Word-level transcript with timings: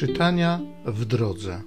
Czytania 0.00 0.60
w 0.86 1.04
drodze. 1.04 1.62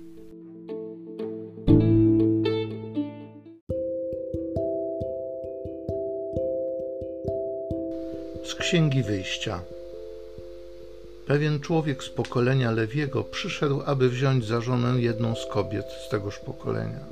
Z 8.43 8.55
Księgi 8.55 9.03
Wyjścia. 9.03 9.61
Pewien 11.27 11.59
człowiek 11.59 12.03
z 12.03 12.09
pokolenia 12.09 12.71
Lewiego 12.71 13.23
przyszedł, 13.23 13.81
aby 13.85 14.09
wziąć 14.09 14.45
za 14.45 14.61
żonę 14.61 15.01
jedną 15.01 15.35
z 15.35 15.45
kobiet 15.45 15.85
z 16.07 16.09
tegoż 16.09 16.39
pokolenia. 16.39 17.05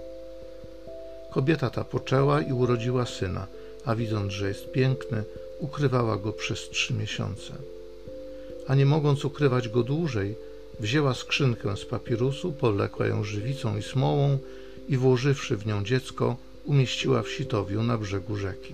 Kobieta 1.32 1.70
ta 1.70 1.84
poczęła 1.84 2.42
i 2.42 2.54
urodziła 2.54 3.06
syna, 3.06 3.48
a 3.86 3.96
widząc, 3.96 4.34
że 4.34 4.48
jest 4.48 4.72
piękny, 4.72 5.24
ukrywała 5.60 6.18
go 6.18 6.34
przez 6.34 6.70
trzy 6.70 6.94
miesiące. 6.94 7.54
A 8.68 8.76
nie 8.76 8.86
mogąc 8.86 9.26
ukrywać 9.26 9.70
go 9.70 9.84
dłużej, 9.84 10.36
wzięła 10.82 11.14
skrzynkę 11.14 11.78
z 11.78 11.86
papirusu, 11.86 12.54
powlekła 12.54 13.08
ją 13.08 13.24
żywicą 13.24 13.78
i 13.78 13.84
smołą 13.84 14.38
i 14.90 14.98
włożywszy 14.98 15.58
w 15.58 15.66
nią 15.66 15.84
dziecko, 15.84 16.36
umieściła 16.66 17.22
w 17.24 17.30
sitowiu 17.30 17.84
na 17.84 17.98
brzegu 17.98 18.36
rzeki. 18.36 18.74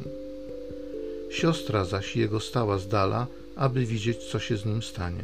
Siostra 1.31 1.85
zaś 1.85 2.15
jego 2.15 2.39
stała 2.39 2.77
z 2.77 2.87
dala, 2.87 3.27
aby 3.55 3.85
widzieć, 3.85 4.17
co 4.23 4.39
się 4.39 4.57
z 4.57 4.65
nim 4.65 4.83
stanie. 4.83 5.23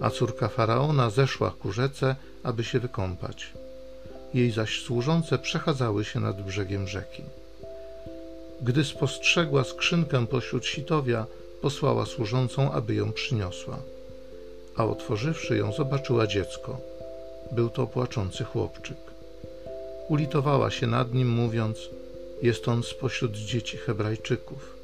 A 0.00 0.10
córka 0.10 0.48
faraona 0.48 1.10
zeszła 1.10 1.50
ku 1.50 1.72
rzece, 1.72 2.16
aby 2.42 2.64
się 2.64 2.80
wykąpać. 2.80 3.52
Jej 4.34 4.50
zaś 4.50 4.82
służące 4.82 5.38
przechadzały 5.38 6.04
się 6.04 6.20
nad 6.20 6.42
brzegiem 6.42 6.88
rzeki. 6.88 7.22
Gdy 8.62 8.84
spostrzegła 8.84 9.64
skrzynkę 9.64 10.26
pośród 10.26 10.66
sitowia, 10.66 11.26
posłała 11.62 12.06
służącą, 12.06 12.72
aby 12.72 12.94
ją 12.94 13.12
przyniosła. 13.12 13.78
A 14.80 14.84
otworzywszy 14.84 15.56
ją, 15.56 15.72
zobaczyła 15.72 16.26
dziecko. 16.26 16.80
Był 17.52 17.70
to 17.70 17.86
płaczący 17.86 18.44
chłopczyk. 18.44 18.96
Ulitowała 20.08 20.70
się 20.70 20.86
nad 20.86 21.14
nim, 21.14 21.28
mówiąc: 21.28 21.88
Jest 22.42 22.68
on 22.68 22.82
spośród 22.82 23.32
dzieci 23.32 23.76
Hebrajczyków. 23.76 24.76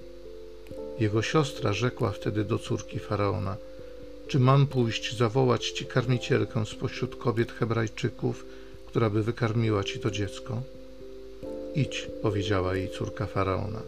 Jego 0.98 1.22
siostra 1.22 1.72
rzekła 1.72 2.10
wtedy 2.12 2.44
do 2.44 2.58
córki 2.58 2.98
faraona: 2.98 3.56
Czy 4.28 4.38
mam 4.38 4.66
pójść 4.66 5.16
zawołać 5.16 5.70
ci 5.70 5.86
karmicielkę 5.86 6.66
spośród 6.66 7.16
kobiet 7.16 7.52
Hebrajczyków, 7.52 8.44
która 8.86 9.10
by 9.10 9.22
wykarmiła 9.22 9.84
ci 9.84 10.00
to 10.00 10.10
dziecko? 10.10 10.62
Idź, 11.74 12.08
powiedziała 12.22 12.76
jej 12.76 12.90
córka 12.90 13.26
faraona. 13.26 13.82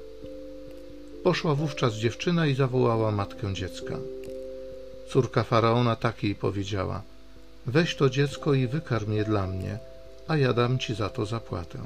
Poszła 1.22 1.54
wówczas 1.54 1.94
dziewczyna 1.94 2.46
i 2.46 2.54
zawołała 2.54 3.10
matkę 3.12 3.54
dziecka. 3.54 3.98
Córka 5.08 5.42
faraona 5.42 5.96
tak 5.96 6.22
jej 6.22 6.34
powiedziała: 6.34 7.02
Weź 7.66 7.96
to 7.96 8.10
dziecko 8.10 8.54
i 8.54 8.66
wykarm 8.66 9.12
je 9.12 9.24
dla 9.24 9.46
mnie, 9.46 9.78
a 10.28 10.36
ja 10.36 10.52
dam 10.52 10.78
ci 10.78 10.94
za 10.94 11.08
to 11.08 11.26
zapłatę. 11.26 11.78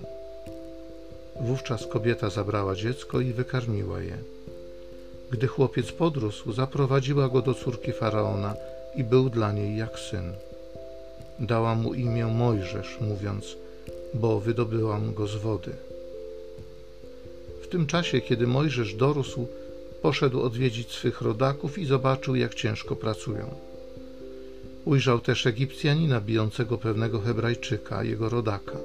Wówczas 1.40 1.86
kobieta 1.86 2.30
zabrała 2.30 2.74
dziecko 2.74 3.20
i 3.20 3.32
wykarmiła 3.32 4.00
je. 4.02 4.18
Gdy 5.30 5.46
chłopiec 5.46 5.92
podrósł, 5.92 6.52
zaprowadziła 6.52 7.28
go 7.28 7.42
do 7.42 7.54
córki 7.54 7.92
faraona 7.92 8.54
i 8.94 9.04
był 9.04 9.30
dla 9.30 9.52
niej 9.52 9.76
jak 9.76 9.98
syn. 9.98 10.32
Dała 11.38 11.74
mu 11.74 11.94
imię 11.94 12.26
Mojżesz, 12.26 12.98
mówiąc: 13.00 13.56
Bo 14.14 14.40
wydobyłam 14.40 15.14
go 15.14 15.26
z 15.26 15.36
wody. 15.36 15.72
W 17.62 17.68
tym 17.68 17.86
czasie, 17.86 18.20
kiedy 18.20 18.46
Mojżesz 18.46 18.94
dorósł, 18.94 19.46
poszedł 20.02 20.40
odwiedzić 20.40 20.92
swych 20.92 21.20
rodaków 21.20 21.78
i 21.78 21.86
zobaczył, 21.86 22.34
jak 22.34 22.54
ciężko 22.54 22.96
pracują. 22.96 23.54
Ujrzał 24.84 25.20
też 25.20 25.46
Egipcjanina 25.46 26.20
bijącego 26.20 26.78
pewnego 26.78 27.20
Hebrajczyka, 27.20 28.04
jego 28.04 28.28
rodaka. 28.28 28.76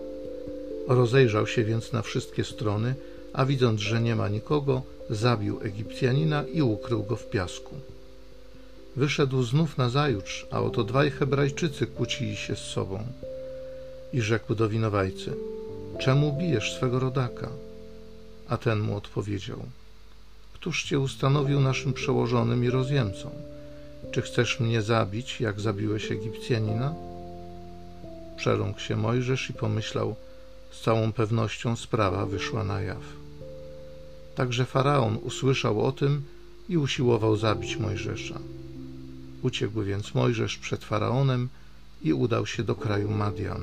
Rozejrzał 0.87 1.47
się 1.47 1.63
więc 1.63 1.93
na 1.93 2.01
wszystkie 2.01 2.43
strony, 2.43 2.95
a 3.33 3.45
widząc, 3.45 3.81
że 3.81 4.01
nie 4.01 4.15
ma 4.15 4.29
nikogo, 4.29 4.81
zabił 5.09 5.59
Egipcjanina 5.61 6.43
i 6.53 6.61
ukrył 6.61 7.03
go 7.03 7.15
w 7.15 7.29
piasku. 7.29 7.75
Wyszedł 8.95 9.43
znów 9.43 9.77
na 9.77 9.89
zajutrz, 9.89 10.47
a 10.51 10.61
oto 10.61 10.83
dwaj 10.83 11.11
Hebrajczycy 11.11 11.87
kłócili 11.87 12.35
się 12.35 12.55
z 12.55 12.59
sobą. 12.59 12.99
I 14.13 14.21
rzekł 14.21 14.55
do 14.55 14.69
winowajcy: 14.69 15.33
Czemu 15.99 16.33
bijesz 16.33 16.75
swego 16.75 16.99
rodaka? 16.99 17.49
A 18.47 18.57
ten 18.57 18.79
mu 18.79 18.97
odpowiedział: 18.97 19.59
Któż 20.59 20.83
cię 20.83 20.99
ustanowił 20.99 21.59
naszym 21.59 21.93
przełożonym 21.93 22.63
i 22.63 22.69
rozjemcą? 22.69 23.29
Czy 24.11 24.21
chcesz 24.21 24.59
mnie 24.59 24.81
zabić, 24.81 25.41
jak 25.41 25.59
zabiłeś 25.59 26.11
Egipcjanina? 26.11 26.95
Przerąkł 28.37 28.79
się 28.79 28.95
Mojżesz 28.95 29.49
i 29.49 29.53
pomyślał: 29.53 30.15
Z 30.71 30.81
całą 30.81 31.11
pewnością 31.11 31.75
sprawa 31.75 32.25
wyszła 32.25 32.63
na 32.63 32.81
jaw. 32.81 33.03
Także 34.35 34.65
faraon 34.65 35.17
usłyszał 35.23 35.85
o 35.85 35.91
tym 35.91 36.23
i 36.69 36.77
usiłował 36.77 37.37
zabić 37.37 37.77
Mojżesza. 37.77 38.39
Uciekł 39.41 39.81
więc 39.81 40.15
Mojżesz 40.15 40.57
przed 40.57 40.85
faraonem 40.85 41.49
i 42.03 42.13
udał 42.13 42.45
się 42.45 42.63
do 42.63 42.75
kraju 42.75 43.09
Madian. 43.09 43.61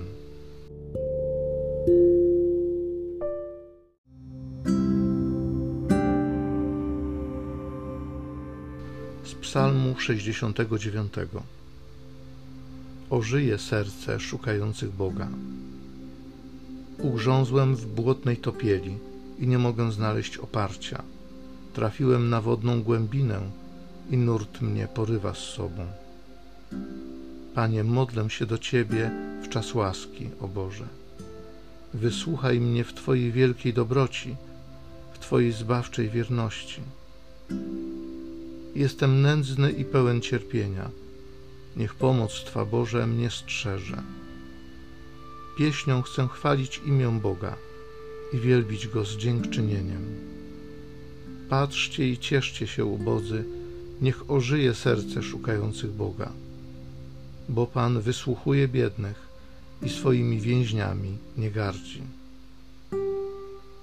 Z 9.25 9.35
Psalmu 9.35 9.95
69. 9.99 11.12
Ożyje 13.11 13.59
serce 13.59 14.21
szukających 14.21 14.93
Boga. 14.93 15.29
Ugrzązłem 16.99 17.77
w 17.77 17.87
błotnej 17.87 18.37
topieli 18.37 18.99
i 19.39 19.47
nie 19.47 19.59
mogę 19.59 19.93
znaleźć 19.93 20.37
oparcia. 20.37 21.03
Trafiłem 21.73 22.31
na 22.31 22.41
wodną 22.41 22.83
głębinę 22.83 23.41
i 24.11 24.17
nurt 24.17 24.61
mnie 24.61 24.89
porywa 24.89 25.34
z 25.34 25.39
sobą. 25.39 25.87
Panie, 27.55 27.84
modlę 27.84 28.31
się 28.31 28.47
do 28.47 28.59
Ciebie 28.59 29.11
w 29.43 29.49
czas 29.49 29.75
łaski, 29.75 30.31
o 30.41 30.49
Boże. 30.49 30.84
Wysłuchaj 31.95 32.61
mnie 32.61 32.84
w 32.84 32.95
Twojej 32.95 33.33
wielkiej 33.33 33.73
dobroci, 33.73 34.37
w 35.13 35.19
Twojej 35.19 35.53
zbawczej 35.53 36.11
wierności. 36.11 36.81
Jestem 38.75 39.23
nędzny 39.23 39.73
i 39.73 39.85
pełen 39.85 40.21
cierpienia. 40.21 40.91
Niech 41.77 41.95
pomoc 41.95 42.45
Twa, 42.45 42.65
Boże, 42.65 43.07
mnie 43.07 43.31
strzeże. 43.31 44.03
Pieśnią 45.59 46.03
chcę 46.03 46.29
chwalić 46.29 46.81
imię 46.87 47.19
Boga 47.23 47.57
i 48.33 48.39
wielbić 48.39 48.89
Go 48.89 49.05
z 49.05 49.17
dziękczynieniem. 49.17 50.05
Patrzcie 51.49 52.09
i 52.09 52.19
cieszcie 52.19 52.67
się, 52.67 52.84
ubodzy, 52.84 53.45
niech 54.01 54.31
ożyje 54.31 54.75
serce 54.75 55.23
szukających 55.23 55.91
Boga. 55.91 56.33
Bo 57.49 57.67
Pan 57.67 58.01
wysłuchuje 58.01 58.69
biednych 58.69 59.29
i 59.83 59.89
swoimi 59.89 60.41
więźniami 60.41 61.19
nie 61.37 61.51
gardzi. 61.51 62.03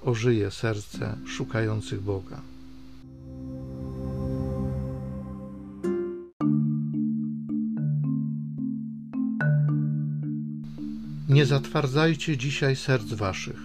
Ożyje 0.03 0.51
serce 0.51 1.18
szukających 1.28 2.01
Boga. 2.01 2.41
Nie 11.29 11.45
zatwardzajcie 11.45 12.37
dzisiaj 12.37 12.75
serc 12.75 13.13
waszych, 13.13 13.59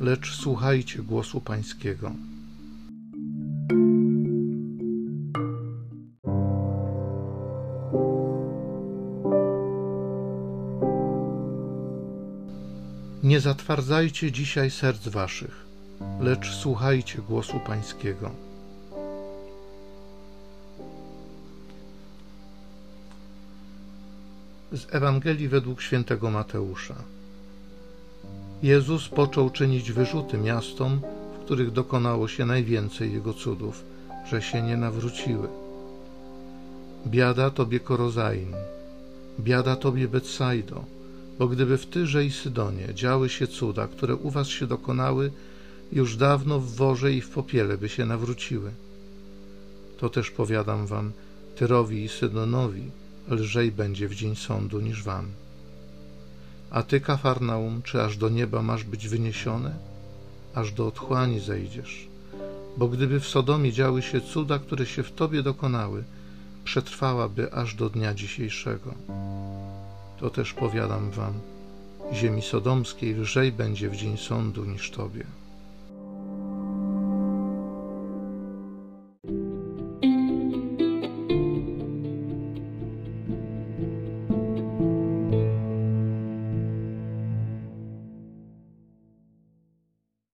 lecz 0.00 0.34
słuchajcie 0.34 1.02
głosu 1.02 1.40
Pańskiego. 1.40 2.12
Nie 13.22 13.40
zatwardzajcie 13.40 14.32
dzisiaj 14.32 14.70
serc 14.70 15.08
waszych, 15.08 15.66
lecz 16.20 16.50
słuchajcie 16.54 17.18
głosu 17.18 17.60
Pańskiego. 17.66 18.30
Z 24.72 24.94
Ewangelii 24.94 25.48
według 25.48 25.82
świętego 25.82 26.30
Mateusza. 26.30 26.94
Jezus 28.62 29.08
począł 29.08 29.50
czynić 29.50 29.92
wyrzuty 29.92 30.38
miastom, 30.38 31.00
w 31.34 31.44
których 31.44 31.70
dokonało 31.70 32.28
się 32.28 32.46
najwięcej 32.46 33.12
Jego 33.12 33.34
cudów, 33.34 33.84
że 34.30 34.42
się 34.42 34.62
nie 34.62 34.76
nawróciły. 34.76 35.48
Biada 37.06 37.50
Tobie 37.50 37.80
Korozain, 37.80 38.52
biada 39.40 39.76
Tobie 39.76 40.08
Betsaido, 40.08 40.84
bo 41.38 41.48
gdyby 41.48 41.78
w 41.78 41.86
Tyrze 41.86 42.24
i 42.24 42.30
Sydonie 42.30 42.94
działy 42.94 43.28
się 43.28 43.46
cuda, 43.46 43.88
które 43.88 44.16
u 44.16 44.30
was 44.30 44.48
się 44.48 44.66
dokonały, 44.66 45.30
już 45.92 46.16
dawno 46.16 46.60
w 46.60 46.74
worze 46.74 47.12
i 47.12 47.20
w 47.20 47.30
popiele 47.30 47.78
by 47.78 47.88
się 47.88 48.06
nawróciły. 48.06 48.70
To 49.98 50.08
też 50.08 50.30
powiadam 50.30 50.86
wam, 50.86 51.12
Tyrowi 51.56 52.04
i 52.04 52.08
Sydonowi, 52.08 52.90
lżej 53.28 53.72
będzie 53.72 54.08
w 54.08 54.14
dzień 54.14 54.36
sądu 54.36 54.80
niż 54.80 55.02
wam. 55.02 55.26
A 56.70 56.82
ty, 56.82 57.00
Kafarnaum, 57.00 57.82
czy 57.82 58.02
aż 58.02 58.16
do 58.16 58.28
nieba 58.28 58.62
masz 58.62 58.84
być 58.84 59.08
wyniesione? 59.08 59.74
Aż 60.54 60.72
do 60.72 60.86
otchłani 60.86 61.40
zejdziesz. 61.40 62.08
Bo 62.76 62.88
gdyby 62.88 63.20
w 63.20 63.28
Sodomie 63.28 63.72
działy 63.72 64.02
się 64.02 64.20
cuda, 64.20 64.58
które 64.58 64.86
się 64.86 65.02
w 65.02 65.12
tobie 65.12 65.42
dokonały, 65.42 66.04
przetrwałaby 66.64 67.52
aż 67.52 67.74
do 67.74 67.90
dnia 67.90 68.14
dzisiejszego. 68.14 68.94
To 70.20 70.30
też 70.30 70.52
powiadam 70.52 71.10
wam, 71.10 71.32
ziemi 72.12 72.42
sodomskiej 72.42 73.14
lżej 73.14 73.52
będzie 73.52 73.88
w 73.90 73.96
dzień 73.96 74.16
sądu 74.16 74.64
niż 74.64 74.90
tobie. 74.90 75.26